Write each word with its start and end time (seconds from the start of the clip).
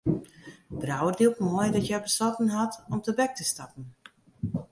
Brouwer 0.79 1.15
dielt 1.17 1.39
mei 1.49 1.69
dat 1.73 1.85
hja 1.87 1.99
besletten 2.07 2.47
hat 2.59 2.73
om 2.93 2.99
tebek 3.01 3.31
te 3.37 3.45
stappen. 3.51 3.83